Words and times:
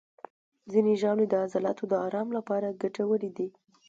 ځینې 0.71 0.93
ژاولې 1.01 1.25
د 1.29 1.33
عضلاتو 1.43 1.83
د 1.91 1.93
آرام 2.07 2.27
لپاره 2.37 2.77
ګټورې 2.81 3.29
دي. 3.37 3.47